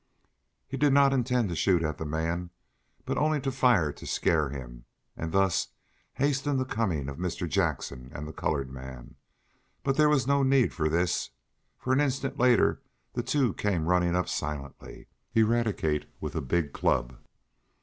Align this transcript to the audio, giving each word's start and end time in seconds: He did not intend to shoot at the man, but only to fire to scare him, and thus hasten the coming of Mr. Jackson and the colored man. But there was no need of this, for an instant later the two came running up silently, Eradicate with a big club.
He 0.67 0.77
did 0.77 0.93
not 0.93 1.13
intend 1.13 1.49
to 1.49 1.55
shoot 1.55 1.83
at 1.83 1.99
the 1.99 2.07
man, 2.07 2.49
but 3.05 3.19
only 3.19 3.39
to 3.41 3.51
fire 3.51 3.91
to 3.93 4.07
scare 4.07 4.49
him, 4.49 4.85
and 5.15 5.31
thus 5.31 5.67
hasten 6.13 6.57
the 6.57 6.65
coming 6.65 7.07
of 7.07 7.17
Mr. 7.17 7.47
Jackson 7.47 8.09
and 8.11 8.27
the 8.27 8.33
colored 8.33 8.71
man. 8.71 9.13
But 9.83 9.97
there 9.97 10.09
was 10.09 10.25
no 10.25 10.41
need 10.41 10.71
of 10.79 10.91
this, 10.91 11.29
for 11.77 11.93
an 11.93 12.01
instant 12.01 12.39
later 12.39 12.81
the 13.13 13.21
two 13.21 13.53
came 13.53 13.85
running 13.89 14.15
up 14.15 14.27
silently, 14.27 15.05
Eradicate 15.35 16.07
with 16.19 16.33
a 16.33 16.41
big 16.41 16.73
club. 16.73 17.17